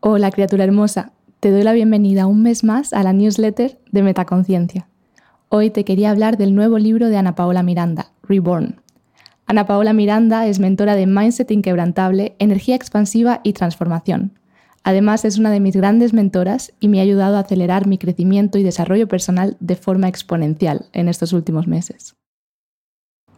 Hola 0.00 0.30
criatura 0.30 0.62
hermosa, 0.62 1.10
te 1.40 1.50
doy 1.50 1.64
la 1.64 1.72
bienvenida 1.72 2.28
un 2.28 2.40
mes 2.40 2.62
más 2.62 2.92
a 2.92 3.02
la 3.02 3.12
newsletter 3.12 3.80
de 3.90 4.04
Metaconciencia. 4.04 4.86
Hoy 5.48 5.70
te 5.70 5.84
quería 5.84 6.10
hablar 6.10 6.36
del 6.36 6.54
nuevo 6.54 6.78
libro 6.78 7.08
de 7.08 7.16
Ana 7.16 7.34
Paola 7.34 7.64
Miranda, 7.64 8.12
Reborn. 8.22 8.80
Ana 9.46 9.66
Paola 9.66 9.92
Miranda 9.92 10.46
es 10.46 10.60
mentora 10.60 10.94
de 10.94 11.08
Mindset 11.08 11.50
Inquebrantable, 11.50 12.36
Energía 12.38 12.76
Expansiva 12.76 13.40
y 13.42 13.54
Transformación. 13.54 14.38
Además 14.84 15.24
es 15.24 15.36
una 15.36 15.50
de 15.50 15.58
mis 15.58 15.74
grandes 15.74 16.12
mentoras 16.12 16.72
y 16.78 16.86
me 16.86 17.00
ha 17.00 17.02
ayudado 17.02 17.36
a 17.36 17.40
acelerar 17.40 17.88
mi 17.88 17.98
crecimiento 17.98 18.56
y 18.56 18.62
desarrollo 18.62 19.08
personal 19.08 19.56
de 19.58 19.74
forma 19.74 20.06
exponencial 20.06 20.86
en 20.92 21.08
estos 21.08 21.32
últimos 21.32 21.66
meses. 21.66 22.14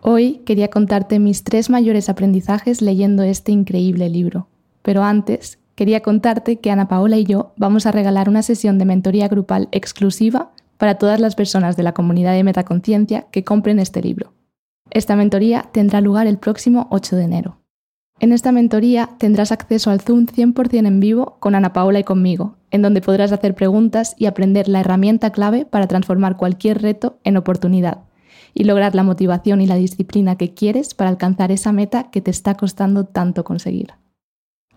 Hoy 0.03 0.43
quería 0.45 0.69
contarte 0.69 1.21
mis 1.21 1.43
tres 1.43 1.71
mayores 1.71 2.11
aprendizajes 2.11 2.83
leyendo 2.83 3.23
este 3.23 3.51
increíble 3.51 4.11
libro, 4.11 4.49
pero 4.83 5.03
antes 5.03 5.59
quería 5.75 6.01
contarte 6.01 6.59
que 6.59 6.71
Ana 6.71 6.89
Paola 6.89 7.17
y 7.17 7.25
yo 7.25 7.53
vamos 7.57 7.87
a 7.87 7.93
regalar 7.93 8.29
una 8.29 8.43
sesión 8.43 8.79
de 8.79 8.85
mentoría 8.85 9.29
grupal 9.29 9.69
exclusiva 9.73 10.53
para 10.77 10.97
todas 10.97 11.21
las 11.21 11.35
personas 11.35 11.77
de 11.77 11.83
la 11.83 11.93
comunidad 11.93 12.33
de 12.33 12.45
Metaconciencia 12.45 13.27
que 13.31 13.45
compren 13.45 13.79
este 13.79 14.03
libro. 14.03 14.33
Esta 14.91 15.17
mentoría 15.17 15.69
tendrá 15.73 16.01
lugar 16.01 16.27
el 16.27 16.39
próximo 16.39 16.89
8 16.91 17.17
de 17.17 17.25
enero. 17.25 17.61
En 18.19 18.33
esta 18.33 18.53
mentoría 18.53 19.11
tendrás 19.19 19.53
acceso 19.53 19.91
al 19.91 20.01
Zoom 20.01 20.27
100% 20.27 20.87
en 20.87 21.01
vivo 21.01 21.37
con 21.41 21.55
Ana 21.55 21.73
Paola 21.73 22.01
y 22.01 22.05
conmigo, 22.05 22.57
en 22.71 22.83
donde 22.83 23.01
podrás 23.01 23.33
hacer 23.33 23.55
preguntas 23.55 24.15
y 24.19 24.27
aprender 24.27 24.69
la 24.69 24.81
herramienta 24.81 25.31
clave 25.31 25.65
para 25.65 25.87
transformar 25.87 26.37
cualquier 26.37 26.83
reto 26.83 27.19
en 27.25 27.37
oportunidad 27.37 28.01
y 28.53 28.65
lograr 28.65 28.95
la 28.95 29.03
motivación 29.03 29.61
y 29.61 29.67
la 29.67 29.77
disciplina 29.77 30.37
que 30.37 30.55
quieres 30.55 30.95
para 30.95 31.11
alcanzar 31.11 31.53
esa 31.53 31.73
meta 31.73 32.11
que 32.11 32.21
te 32.21 32.31
está 32.31 32.55
costando 32.57 33.05
tanto 33.05 33.45
conseguir. 33.45 33.95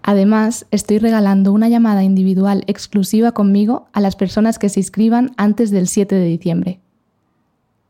Además, 0.03 0.65
estoy 0.69 0.99
regalando 0.99 1.53
una 1.53 1.69
llamada 1.69 2.03
individual 2.03 2.65
exclusiva 2.67 3.31
conmigo 3.31 3.87
a 3.93 4.01
las 4.01 4.17
personas 4.17 4.59
que 4.59 4.67
se 4.67 4.81
inscriban 4.81 5.31
antes 5.37 5.71
del 5.71 5.87
7 5.87 6.13
de 6.13 6.25
diciembre. 6.25 6.81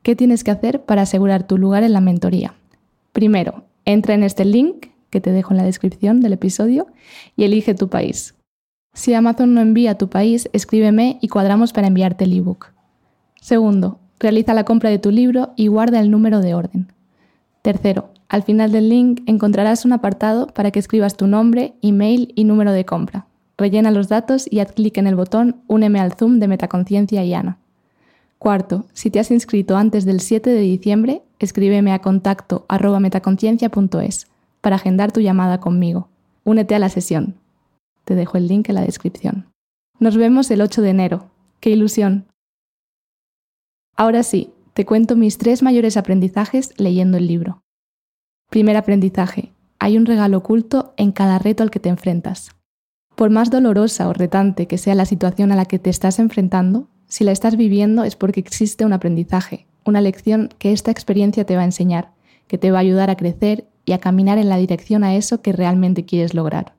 ¿Qué 0.03 0.15
tienes 0.15 0.43
que 0.43 0.51
hacer 0.51 0.83
para 0.85 1.01
asegurar 1.01 1.47
tu 1.47 1.57
lugar 1.57 1.83
en 1.83 1.93
la 1.93 2.01
mentoría? 2.01 2.53
Primero, 3.13 3.63
entra 3.85 4.13
en 4.13 4.21
este 4.21 4.45
link 4.45 4.87
que 5.09 5.21
te 5.21 5.31
dejo 5.31 5.53
en 5.53 5.57
la 5.57 5.63
descripción 5.63 6.21
del 6.21 6.33
episodio 6.33 6.87
y 7.35 7.45
elige 7.45 7.73
tu 7.73 7.89
país. 7.89 8.35
Si 8.93 9.15
Amazon 9.15 9.55
no 9.55 9.61
envía 9.61 9.91
a 9.91 9.97
tu 9.97 10.09
país, 10.09 10.49
escríbeme 10.53 11.17
y 11.19 11.29
cuadramos 11.29 11.73
para 11.73 11.87
enviarte 11.87 12.25
el 12.25 12.33
ebook. 12.33 12.73
Segundo, 13.41 13.99
realiza 14.19 14.53
la 14.53 14.65
compra 14.65 14.91
de 14.91 14.99
tu 14.99 15.09
libro 15.09 15.53
y 15.55 15.65
guarda 15.65 15.99
el 15.99 16.11
número 16.11 16.41
de 16.41 16.53
orden. 16.53 16.91
Tercero, 17.63 18.12
al 18.33 18.41
final 18.41 18.71
del 18.71 18.89
link 18.89 19.21
encontrarás 19.27 19.85
un 19.85 19.93
apartado 19.93 20.47
para 20.47 20.71
que 20.71 20.79
escribas 20.79 21.15
tu 21.15 21.27
nombre, 21.27 21.75
email 21.83 22.33
y 22.35 22.45
número 22.45 22.71
de 22.71 22.83
compra. 22.83 23.27
Rellena 23.59 23.91
los 23.91 24.07
datos 24.07 24.47
y 24.49 24.59
haz 24.59 24.71
clic 24.71 24.97
en 24.97 25.05
el 25.05 25.13
botón 25.13 25.61
Úneme 25.67 25.99
al 25.99 26.13
Zoom 26.13 26.39
de 26.39 26.47
Metaconciencia 26.47 27.23
y 27.23 27.35
Ana. 27.35 27.59
Cuarto, 28.39 28.85
si 28.93 29.11
te 29.11 29.19
has 29.19 29.29
inscrito 29.29 29.77
antes 29.77 30.03
del 30.05 30.19
7 30.19 30.49
de 30.49 30.61
diciembre, 30.61 31.21
escríbeme 31.37 31.93
a 31.93 31.99
contacto 31.99 32.65
metaconciencia.es 32.99 34.25
para 34.61 34.77
agendar 34.77 35.11
tu 35.11 35.19
llamada 35.19 35.59
conmigo. 35.59 36.09
Únete 36.43 36.73
a 36.73 36.79
la 36.79 36.89
sesión. 36.89 37.35
Te 38.03 38.15
dejo 38.15 38.37
el 38.37 38.47
link 38.47 38.67
en 38.67 38.75
la 38.75 38.81
descripción. 38.81 39.45
Nos 39.99 40.17
vemos 40.17 40.49
el 40.49 40.61
8 40.61 40.81
de 40.81 40.89
enero. 40.89 41.29
¡Qué 41.59 41.69
ilusión! 41.69 42.25
Ahora 43.95 44.23
sí, 44.23 44.49
te 44.73 44.87
cuento 44.87 45.15
mis 45.15 45.37
tres 45.37 45.61
mayores 45.61 45.97
aprendizajes 45.97 46.73
leyendo 46.79 47.19
el 47.19 47.27
libro. 47.27 47.62
Primer 48.53 48.77
aprendizaje. 48.77 49.51
Hay 49.79 49.97
un 49.97 50.05
regalo 50.05 50.37
oculto 50.37 50.93
en 50.95 51.11
cada 51.11 51.39
reto 51.39 51.63
al 51.63 51.71
que 51.71 51.79
te 51.79 51.89
enfrentas. 51.89 52.51
Por 53.15 53.31
más 53.31 53.49
dolorosa 53.49 54.07
o 54.07 54.13
retante 54.13 54.67
que 54.67 54.77
sea 54.77 54.93
la 54.93 55.07
situación 55.07 55.51
a 55.51 55.55
la 55.55 55.65
que 55.65 55.79
te 55.79 55.89
estás 55.89 56.19
enfrentando, 56.19 56.87
si 57.07 57.23
la 57.23 57.31
estás 57.31 57.57
viviendo 57.57 58.03
es 58.03 58.15
porque 58.15 58.39
existe 58.39 58.85
un 58.85 58.93
aprendizaje, 58.93 59.65
una 59.85 60.01
lección 60.01 60.49
que 60.59 60.71
esta 60.71 60.91
experiencia 60.91 61.45
te 61.45 61.55
va 61.55 61.63
a 61.63 61.65
enseñar, 61.65 62.11
que 62.45 62.59
te 62.59 62.69
va 62.69 62.77
a 62.77 62.81
ayudar 62.81 63.09
a 63.09 63.17
crecer 63.17 63.65
y 63.85 63.93
a 63.93 63.97
caminar 63.97 64.37
en 64.37 64.49
la 64.49 64.57
dirección 64.57 65.03
a 65.03 65.15
eso 65.15 65.41
que 65.41 65.51
realmente 65.51 66.05
quieres 66.05 66.35
lograr. 66.35 66.75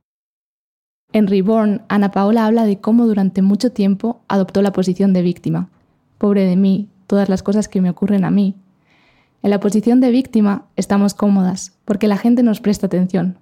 En 1.12 1.27
Reborn, 1.27 1.83
Ana 1.89 2.12
Paola 2.12 2.47
habla 2.47 2.67
de 2.67 2.79
cómo 2.79 3.05
durante 3.05 3.43
mucho 3.43 3.73
tiempo 3.73 4.21
adoptó 4.29 4.62
la 4.62 4.73
posición 4.73 5.12
de 5.12 5.23
víctima. 5.23 5.71
Pobre 6.19 6.45
de 6.45 6.55
mí, 6.55 6.89
todas 7.09 7.29
las 7.29 7.43
cosas 7.43 7.67
que 7.67 7.81
me 7.81 7.91
ocurren 7.91 8.25
a 8.25 8.31
mí, 8.31 8.55
en 9.44 9.50
la 9.50 9.60
posición 9.60 10.00
de 10.00 10.10
víctima 10.10 10.69
estamos 10.75 11.12
cómodas, 11.12 11.77
porque 11.84 12.09
la 12.09 12.16
gente 12.16 12.43
nos 12.43 12.60
presta 12.60 12.87
atención. 12.87 13.37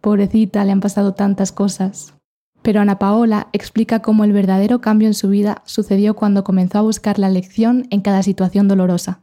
Pobrecita, 0.00 0.64
le 0.64 0.72
han 0.72 0.80
pasado 0.80 1.12
tantas 1.12 1.52
cosas. 1.52 2.14
Pero 2.62 2.80
Ana 2.80 2.98
Paola 2.98 3.48
explica 3.52 4.00
cómo 4.00 4.24
el 4.24 4.32
verdadero 4.32 4.80
cambio 4.80 5.08
en 5.08 5.14
su 5.14 5.28
vida 5.28 5.60
sucedió 5.66 6.16
cuando 6.16 6.42
comenzó 6.42 6.78
a 6.78 6.82
buscar 6.82 7.18
la 7.18 7.28
lección 7.28 7.86
en 7.90 8.00
cada 8.00 8.22
situación 8.22 8.66
dolorosa. 8.66 9.20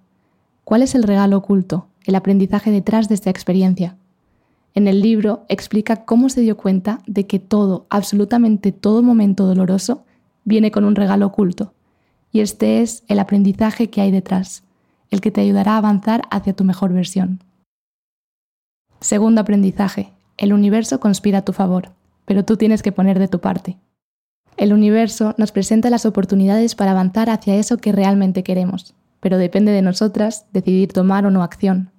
¿Cuál 0.66 0.84
es 0.84 0.94
el 0.94 1.01
regalo 1.01 1.35
oculto, 1.35 1.88
el 2.06 2.13
aprendizaje 2.13 2.70
detrás 2.70 3.09
de 3.09 3.16
esta 3.16 3.31
experiencia? 3.31 3.97
En 4.76 4.87
el 4.87 5.02
libro 5.02 5.46
explica 5.49 6.05
cómo 6.05 6.29
se 6.29 6.41
dio 6.41 6.58
cuenta 6.58 6.99
de 7.08 7.26
que 7.26 7.40
todo, 7.40 7.87
absolutamente 7.90 8.72
todo 8.72 9.02
momento 9.02 9.47
doloroso, 9.47 10.03
viene 10.43 10.70
con 10.70 10.85
un 10.85 10.93
regalo 10.93 11.26
oculto. 11.26 11.73
Y 12.31 12.41
este 12.41 12.84
es 12.84 13.03
el 13.08 13.17
aprendizaje 13.17 13.90
que 13.90 14.02
hay 14.02 14.11
detrás 14.11 14.61
el 15.09 15.22
que 15.22 15.32
te 15.32 15.41
ayudará 15.41 15.73
a 15.73 15.78
avanzar 15.78 16.23
hacia 16.32 16.53
tu 16.53 16.64
mejor 16.64 16.94
versión. 16.94 17.44
Segundo 19.00 19.41
aprendizaje, 19.41 20.11
el 20.38 20.53
universo 20.53 21.00
conspira 21.00 21.40
a 21.40 21.46
tu 21.46 21.53
favor, 21.53 21.91
pero 22.26 22.46
tú 22.46 22.58
tienes 22.58 22.82
que 22.82 22.91
poner 22.91 23.17
de 23.17 23.28
tu 23.28 23.40
parte. 23.40 23.78
El 24.58 24.73
universo 24.73 25.35
nos 25.38 25.52
presenta 25.52 25.90
las 25.90 26.06
oportunidades 26.06 26.76
para 26.76 26.91
avanzar 26.91 27.29
hacia 27.29 27.56
eso 27.56 27.78
que 27.78 27.91
realmente 27.91 28.44
queremos, 28.44 28.94
pero 29.20 29.38
depende 29.38 29.72
de 29.72 29.82
nosotras 29.82 30.46
decidir 30.52 30.91
tomar 30.91 31.26
o 31.26 31.32
no 31.32 31.44
acción. 31.44 31.91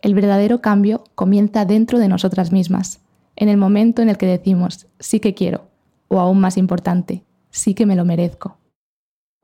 El 0.00 0.14
verdadero 0.14 0.60
cambio 0.60 1.04
comienza 1.14 1.64
dentro 1.64 1.98
de 1.98 2.08
nosotras 2.08 2.52
mismas, 2.52 3.00
en 3.36 3.48
el 3.48 3.58
momento 3.58 4.02
en 4.02 4.08
el 4.08 4.16
que 4.16 4.26
decimos 4.26 4.86
sí 4.98 5.20
que 5.20 5.34
quiero, 5.34 5.68
o 6.08 6.20
aún 6.20 6.40
más 6.40 6.56
importante, 6.56 7.24
sí 7.50 7.74
que 7.74 7.86
me 7.86 7.96
lo 7.96 8.04
merezco. 8.04 8.58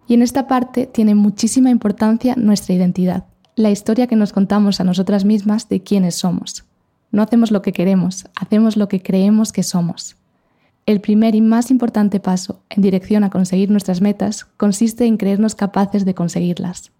Y 0.07 0.15
en 0.15 0.23
esta 0.23 0.47
parte 0.47 0.87
tiene 0.87 1.15
muchísima 1.15 1.71
importancia 1.71 2.35
nuestra 2.37 2.75
identidad, 2.75 3.25
la 3.55 3.71
historia 3.71 4.07
que 4.07 4.17
nos 4.17 4.33
contamos 4.33 4.81
a 4.81 4.85
nosotras 4.85 5.25
mismas 5.25 5.69
de 5.69 5.83
quiénes 5.83 6.17
somos. 6.17 6.65
No 7.11 7.23
hacemos 7.23 7.51
lo 7.51 7.63
que 7.63 7.73
queremos, 7.73 8.27
hacemos 8.35 8.77
lo 8.77 8.89
que 8.89 9.03
creemos 9.03 9.53
que 9.53 9.63
somos. 9.63 10.17
El 10.85 11.01
primer 11.01 11.35
y 11.35 11.41
más 11.41 11.71
importante 11.71 12.19
paso 12.19 12.63
en 12.69 12.83
dirección 12.83 13.23
a 13.23 13.31
conseguir 13.31 13.71
nuestras 13.71 14.01
metas 14.01 14.47
consiste 14.57 15.05
en 15.05 15.17
creernos 15.17 15.55
capaces 15.55 16.05
de 16.05 16.15
conseguirlas. 16.15 16.91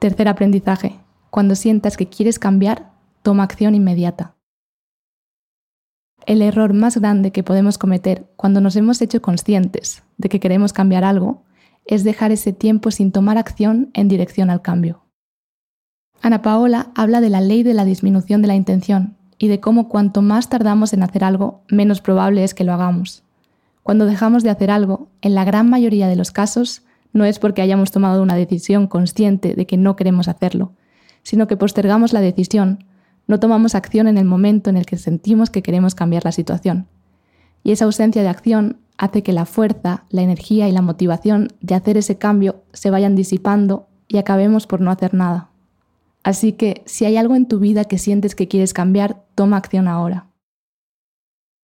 Tercer 0.00 0.26
aprendizaje. 0.26 0.98
Cuando 1.30 1.54
sientas 1.54 1.96
que 1.96 2.08
quieres 2.08 2.38
cambiar, 2.40 2.90
toma 3.22 3.44
acción 3.44 3.74
inmediata. 3.74 4.34
El 6.26 6.42
error 6.42 6.72
más 6.72 6.96
grande 6.96 7.30
que 7.30 7.42
podemos 7.42 7.78
cometer 7.78 8.26
cuando 8.36 8.60
nos 8.60 8.74
hemos 8.76 9.00
hecho 9.00 9.22
conscientes 9.22 10.02
de 10.18 10.28
que 10.28 10.40
queremos 10.40 10.72
cambiar 10.72 11.04
algo 11.04 11.42
es 11.86 12.04
dejar 12.04 12.32
ese 12.32 12.52
tiempo 12.52 12.90
sin 12.90 13.12
tomar 13.12 13.38
acción 13.38 13.90
en 13.94 14.08
dirección 14.08 14.50
al 14.50 14.62
cambio. 14.62 15.02
Ana 16.20 16.42
Paola 16.42 16.92
habla 16.94 17.20
de 17.20 17.30
la 17.30 17.40
ley 17.40 17.62
de 17.62 17.74
la 17.74 17.84
disminución 17.84 18.42
de 18.42 18.48
la 18.48 18.54
intención 18.54 19.16
y 19.38 19.48
de 19.48 19.58
cómo 19.58 19.88
cuanto 19.88 20.22
más 20.22 20.48
tardamos 20.48 20.92
en 20.92 21.02
hacer 21.02 21.24
algo, 21.24 21.64
menos 21.68 22.00
probable 22.00 22.44
es 22.44 22.54
que 22.54 22.62
lo 22.62 22.72
hagamos. 22.72 23.24
Cuando 23.82 24.06
dejamos 24.06 24.44
de 24.44 24.50
hacer 24.50 24.70
algo, 24.70 25.08
en 25.20 25.34
la 25.34 25.44
gran 25.44 25.68
mayoría 25.68 26.06
de 26.06 26.14
los 26.14 26.30
casos, 26.30 26.82
no 27.12 27.24
es 27.24 27.40
porque 27.40 27.62
hayamos 27.62 27.90
tomado 27.90 28.22
una 28.22 28.36
decisión 28.36 28.86
consciente 28.86 29.54
de 29.54 29.66
que 29.66 29.76
no 29.76 29.96
queremos 29.96 30.28
hacerlo, 30.28 30.72
sino 31.24 31.48
que 31.48 31.56
postergamos 31.56 32.12
la 32.12 32.20
decisión, 32.20 32.84
no 33.26 33.40
tomamos 33.40 33.74
acción 33.74 34.06
en 34.06 34.18
el 34.18 34.24
momento 34.24 34.70
en 34.70 34.76
el 34.76 34.86
que 34.86 34.98
sentimos 34.98 35.50
que 35.50 35.62
queremos 35.62 35.94
cambiar 35.94 36.24
la 36.24 36.32
situación. 36.32 36.86
Y 37.64 37.72
esa 37.72 37.84
ausencia 37.84 38.22
de 38.22 38.28
acción 38.28 38.78
hace 38.98 39.22
que 39.22 39.32
la 39.32 39.46
fuerza, 39.46 40.04
la 40.10 40.22
energía 40.22 40.68
y 40.68 40.72
la 40.72 40.82
motivación 40.82 41.48
de 41.60 41.74
hacer 41.74 41.96
ese 41.96 42.18
cambio 42.18 42.62
se 42.72 42.90
vayan 42.90 43.16
disipando 43.16 43.88
y 44.08 44.18
acabemos 44.18 44.66
por 44.66 44.80
no 44.80 44.90
hacer 44.90 45.14
nada. 45.14 45.50
Así 46.22 46.52
que 46.52 46.82
si 46.86 47.04
hay 47.04 47.16
algo 47.16 47.34
en 47.34 47.46
tu 47.46 47.58
vida 47.58 47.84
que 47.84 47.98
sientes 47.98 48.34
que 48.34 48.48
quieres 48.48 48.74
cambiar, 48.74 49.24
toma 49.34 49.56
acción 49.56 49.88
ahora. 49.88 50.28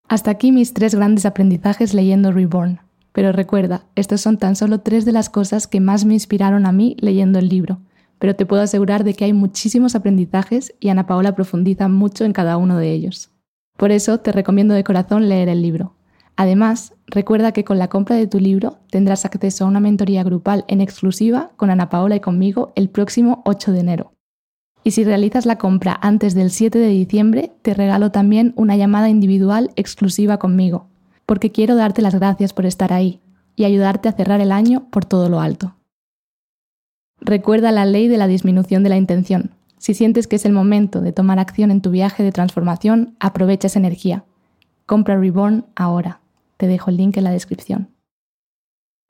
Hasta 0.08 0.30
aquí 0.30 0.52
mis 0.52 0.72
tres 0.72 0.94
grandes 0.94 1.26
aprendizajes 1.26 1.94
leyendo 1.94 2.32
Reborn. 2.32 2.80
Pero 3.12 3.32
recuerda, 3.32 3.84
estos 3.94 4.20
son 4.20 4.38
tan 4.38 4.54
solo 4.54 4.80
tres 4.80 5.04
de 5.04 5.12
las 5.12 5.28
cosas 5.28 5.66
que 5.66 5.80
más 5.80 6.04
me 6.04 6.14
inspiraron 6.14 6.66
a 6.66 6.72
mí 6.72 6.96
leyendo 7.00 7.38
el 7.38 7.48
libro, 7.48 7.80
pero 8.19 8.36
te 8.36 8.46
puedo 8.46 8.62
asegurar 8.62 9.02
de 9.04 9.14
que 9.14 9.25
hay 9.25 9.32
muchísimos 9.32 9.94
aprendizajes 9.94 10.75
y 10.78 10.88
Ana 10.88 11.06
Paola 11.06 11.34
profundiza 11.34 11.88
mucho 11.88 12.25
en 12.25 12.32
cada 12.32 12.56
uno 12.56 12.76
de 12.76 12.92
ellos. 12.92 13.30
Por 13.76 13.90
eso 13.92 14.19
te 14.19 14.32
recomiendo 14.32 14.75
de 14.75 14.84
corazón 14.84 15.28
leer 15.28 15.48
el 15.48 15.62
libro. 15.62 15.94
Además, 16.36 16.94
recuerda 17.08 17.52
que 17.52 17.64
con 17.64 17.78
la 17.78 17.88
compra 17.88 18.16
de 18.16 18.26
tu 18.26 18.38
libro 18.38 18.78
tendrás 18.90 19.25
acceso 19.25 19.64
a 19.64 19.69
una 19.69 19.81
mentoría 19.81 20.22
grupal 20.22 20.64
en 20.69 20.81
exclusiva 20.81 21.50
con 21.56 21.70
Ana 21.70 21.88
Paola 21.90 22.16
y 22.16 22.20
conmigo 22.20 22.72
el 22.76 22.88
próximo 22.88 23.43
8 23.44 23.72
de 23.72 23.81
enero. 23.81 24.12
Y 24.84 24.93
si 24.93 25.05
realizas 25.05 25.44
la 25.44 25.58
compra 25.58 25.99
antes 26.00 26.34
del 26.34 26.50
7 26.50 26.78
de 26.78 26.88
diciembre, 26.88 27.52
te 27.62 27.75
regalo 27.75 28.10
también 28.10 28.52
una 28.56 28.76
llamada 28.76 29.08
individual 29.08 29.70
exclusiva 29.76 30.38
conmigo 30.38 30.88
porque 31.28 31.52
quiero 31.52 31.76
darte 31.76 32.00
las 32.00 32.14
gracias 32.14 32.55
por 32.55 32.64
estar 32.64 32.90
ahí 32.90 33.20
y 33.54 33.66
ayudarte 33.66 34.08
a 34.08 34.12
cerrar 34.12 34.40
el 34.40 34.50
año 34.50 34.88
por 34.90 35.04
todo 35.04 35.28
lo 35.28 35.40
alto. 35.40 35.75
Recuerda 37.20 37.70
la 37.70 37.84
ley 37.84 38.08
de 38.08 38.16
la 38.16 38.26
disminución 38.26 38.82
de 38.82 38.88
la 38.88 38.96
intención. 38.96 39.50
Si 39.76 39.93
sientes 39.93 40.26
que 40.26 40.37
es 40.37 40.46
el 40.46 40.54
momento 40.54 41.02
de 41.02 41.12
tomar 41.12 41.38
acción 41.38 41.70
en 41.70 41.82
tu 41.82 41.90
viaje 41.90 42.22
de 42.22 42.32
transformación, 42.32 43.14
aprovecha 43.20 43.66
esa 43.66 43.78
energía. 43.78 44.25
Compra 44.87 45.19
Reborn 45.19 45.66
ahora. 45.76 46.22
Te 46.58 46.66
dejo 46.66 46.90
el 46.90 46.99
link 46.99 47.16
en 47.16 47.25
la 47.25 47.31
descripción. 47.31 47.88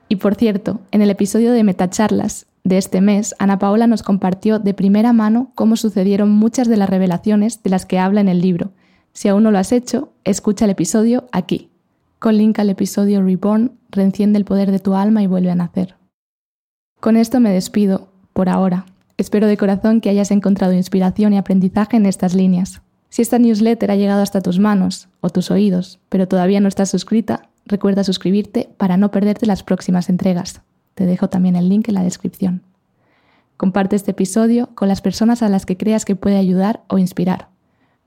Y 0.08 0.16
por 0.16 0.36
cierto, 0.36 0.80
en 0.90 1.02
el 1.02 1.10
episodio 1.10 1.52
de 1.52 1.64
Metacharlas 1.64 2.46
de 2.62 2.78
este 2.78 3.00
mes, 3.00 3.34
Ana 3.38 3.58
Paola 3.58 3.86
nos 3.86 4.02
compartió 4.02 4.58
de 4.58 4.74
primera 4.74 5.12
mano 5.12 5.50
cómo 5.54 5.76
sucedieron 5.76 6.30
muchas 6.30 6.68
de 6.68 6.76
las 6.76 6.88
revelaciones 6.88 7.62
de 7.62 7.70
las 7.70 7.86
que 7.86 7.98
habla 7.98 8.20
en 8.20 8.28
el 8.28 8.40
libro. 8.40 8.70
Si 9.12 9.28
aún 9.28 9.42
no 9.42 9.50
lo 9.50 9.58
has 9.58 9.72
hecho, 9.72 10.12
escucha 10.24 10.66
el 10.66 10.70
episodio 10.70 11.26
aquí. 11.32 11.70
Con 12.18 12.36
link 12.36 12.58
al 12.58 12.70
episodio 12.70 13.22
Reborn, 13.22 13.72
reenciende 13.90 14.38
el 14.38 14.44
poder 14.44 14.70
de 14.70 14.78
tu 14.78 14.94
alma 14.94 15.22
y 15.22 15.26
vuelve 15.26 15.50
a 15.50 15.54
nacer. 15.54 15.96
Con 17.00 17.16
esto 17.16 17.40
me 17.40 17.50
despido, 17.50 18.08
por 18.32 18.48
ahora. 18.48 18.86
Espero 19.16 19.46
de 19.46 19.56
corazón 19.56 20.00
que 20.00 20.10
hayas 20.10 20.30
encontrado 20.30 20.72
inspiración 20.72 21.32
y 21.32 21.38
aprendizaje 21.38 21.96
en 21.96 22.06
estas 22.06 22.34
líneas. 22.34 22.82
Si 23.10 23.22
esta 23.22 23.38
newsletter 23.38 23.90
ha 23.90 23.96
llegado 23.96 24.22
hasta 24.22 24.40
tus 24.40 24.58
manos 24.58 25.08
o 25.20 25.30
tus 25.30 25.50
oídos, 25.50 25.98
pero 26.08 26.28
todavía 26.28 26.60
no 26.60 26.68
estás 26.68 26.90
suscrita, 26.90 27.48
recuerda 27.66 28.04
suscribirte 28.04 28.68
para 28.76 28.96
no 28.96 29.10
perderte 29.10 29.46
las 29.46 29.62
próximas 29.62 30.08
entregas. 30.08 30.62
Te 30.94 31.06
dejo 31.06 31.28
también 31.28 31.56
el 31.56 31.68
link 31.68 31.88
en 31.88 31.94
la 31.94 32.02
descripción. 32.02 32.62
Comparte 33.56 33.96
este 33.96 34.12
episodio 34.12 34.70
con 34.74 34.88
las 34.88 35.00
personas 35.00 35.42
a 35.42 35.48
las 35.48 35.66
que 35.66 35.76
creas 35.76 36.04
que 36.04 36.16
puede 36.16 36.36
ayudar 36.36 36.82
o 36.88 36.98
inspirar. 36.98 37.48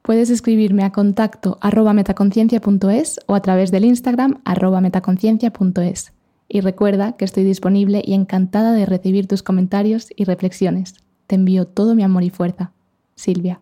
Puedes 0.01 0.29
escribirme 0.29 0.83
a 0.83 0.91
contacto 0.91 1.57
arroba 1.61 1.93
metaconciencia.es 1.93 3.19
o 3.27 3.35
a 3.35 3.41
través 3.41 3.71
del 3.71 3.85
Instagram 3.85 4.41
arroba 4.45 4.81
metaconciencia.es. 4.81 6.13
Y 6.47 6.61
recuerda 6.61 7.13
que 7.13 7.25
estoy 7.25 7.43
disponible 7.43 8.01
y 8.05 8.13
encantada 8.13 8.73
de 8.73 8.85
recibir 8.85 9.27
tus 9.27 9.43
comentarios 9.43 10.07
y 10.15 10.25
reflexiones. 10.25 10.95
Te 11.27 11.35
envío 11.35 11.65
todo 11.65 11.95
mi 11.95 12.03
amor 12.03 12.23
y 12.23 12.29
fuerza. 12.29 12.71
Silvia. 13.15 13.61